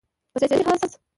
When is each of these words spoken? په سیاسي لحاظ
په 0.31 0.37
سیاسي 0.41 0.55
لحاظ 0.59 0.81